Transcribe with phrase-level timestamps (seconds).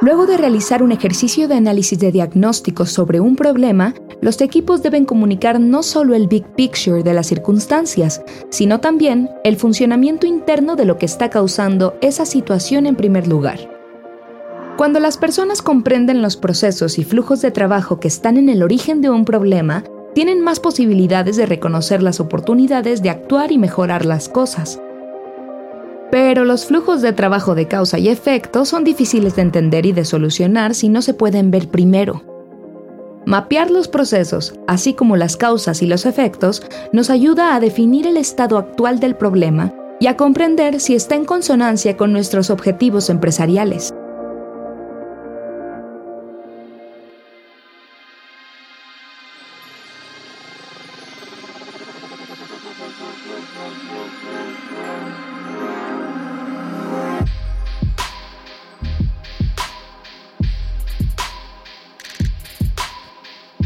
[0.00, 5.04] Luego de realizar un ejercicio de análisis de diagnóstico sobre un problema, los equipos deben
[5.04, 10.84] comunicar no solo el big picture de las circunstancias, sino también el funcionamiento interno de
[10.84, 13.58] lo que está causando esa situación en primer lugar.
[14.76, 19.00] Cuando las personas comprenden los procesos y flujos de trabajo que están en el origen
[19.00, 19.82] de un problema,
[20.14, 24.80] tienen más posibilidades de reconocer las oportunidades de actuar y mejorar las cosas.
[26.10, 30.04] Pero los flujos de trabajo de causa y efecto son difíciles de entender y de
[30.04, 32.22] solucionar si no se pueden ver primero.
[33.26, 38.16] Mapear los procesos, así como las causas y los efectos, nos ayuda a definir el
[38.16, 43.92] estado actual del problema y a comprender si está en consonancia con nuestros objetivos empresariales.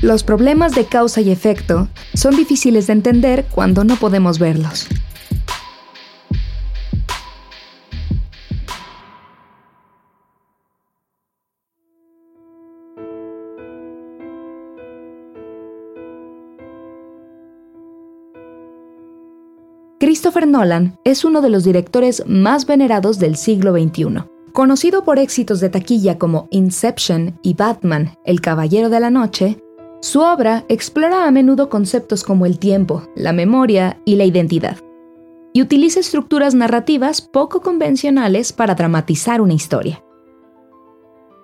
[0.02, 4.88] Los problemas de causa y efecto son difíciles de entender cuando no podemos verlos.
[20.00, 24.24] Christopher Nolan es uno de los directores más venerados del siglo XXI.
[24.52, 29.62] Conocido por éxitos de taquilla como Inception y Batman, El Caballero de la Noche,
[30.02, 34.78] su obra explora a menudo conceptos como el tiempo, la memoria y la identidad,
[35.52, 40.02] y utiliza estructuras narrativas poco convencionales para dramatizar una historia.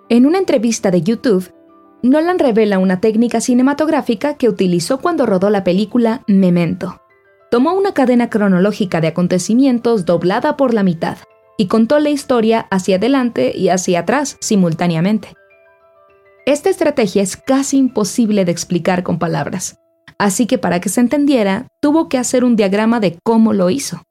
[0.09, 1.53] En una entrevista de YouTube,
[2.03, 7.01] Nolan revela una técnica cinematográfica que utilizó cuando rodó la película Memento.
[7.51, 11.17] Tomó una cadena cronológica de acontecimientos doblada por la mitad
[11.57, 15.38] y contó la historia hacia adelante y hacia atrás simultáneamente.
[16.49, 19.79] Esta estrategia es casi imposible de explicar con palabras,
[20.17, 24.01] así que para que se entendiera, tuvo que hacer un diagrama de cómo lo hizo.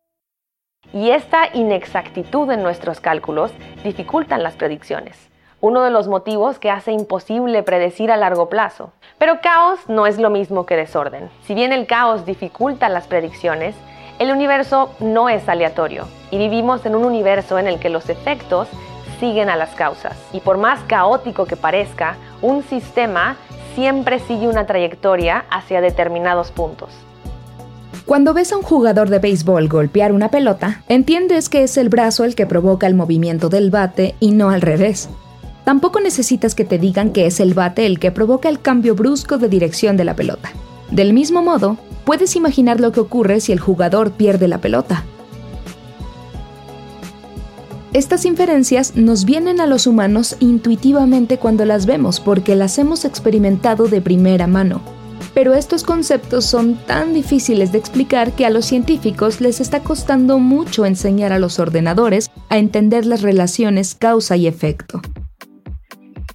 [0.93, 3.51] Y esta inexactitud en nuestros cálculos
[3.83, 5.17] dificultan las predicciones,
[5.61, 8.93] uno de los motivos que hace imposible predecir a largo plazo.
[9.19, 11.31] Pero caos no es lo mismo que desorden.
[11.43, 13.75] Si bien el caos dificulta las predicciones,
[14.21, 18.69] el universo no es aleatorio y vivimos en un universo en el que los efectos
[19.21, 20.17] siguen a las causas.
[20.33, 23.37] Y por más caótico que parezca, un sistema
[23.75, 26.91] siempre sigue una trayectoria hacia determinados puntos.
[28.07, 32.25] Cuando ves a un jugador de béisbol golpear una pelota, entiendes que es el brazo
[32.25, 35.11] el que provoca el movimiento del bate y no al revés.
[35.65, 39.37] Tampoco necesitas que te digan que es el bate el que provoca el cambio brusco
[39.37, 40.51] de dirección de la pelota.
[40.91, 45.05] Del mismo modo, puedes imaginar lo que ocurre si el jugador pierde la pelota.
[47.95, 53.89] Estas inferencias nos vienen a los humanos intuitivamente cuando las vemos porque las hemos experimentado
[53.89, 54.83] de primera mano.
[55.33, 60.39] Pero estos conceptos son tan difíciles de explicar que a los científicos les está costando
[60.39, 65.01] mucho enseñar a los ordenadores a entender las relaciones causa y efecto.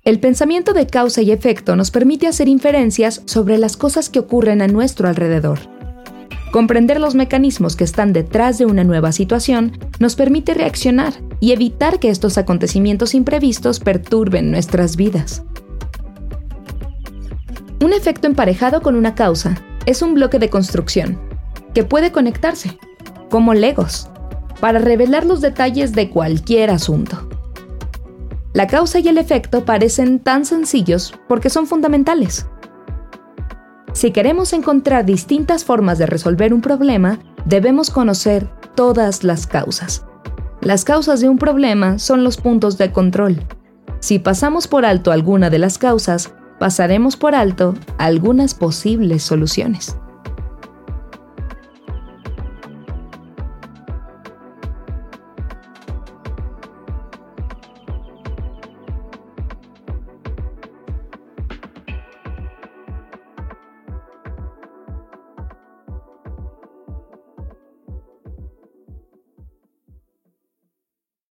[0.03, 4.61] El pensamiento de causa y efecto nos permite hacer inferencias sobre las cosas que ocurren
[4.63, 5.59] a nuestro alrededor.
[6.51, 11.99] Comprender los mecanismos que están detrás de una nueva situación nos permite reaccionar y evitar
[11.99, 15.43] que estos acontecimientos imprevistos perturben nuestras vidas.
[17.81, 21.19] Un efecto emparejado con una causa es un bloque de construcción
[21.73, 22.77] que puede conectarse,
[23.29, 24.07] como legos,
[24.61, 27.27] para revelar los detalles de cualquier asunto.
[28.53, 32.47] La causa y el efecto parecen tan sencillos porque son fundamentales.
[33.91, 40.05] Si queremos encontrar distintas formas de resolver un problema, debemos conocer todas las causas.
[40.63, 43.43] Las causas de un problema son los puntos de control.
[43.99, 49.97] Si pasamos por alto alguna de las causas, pasaremos por alto algunas posibles soluciones.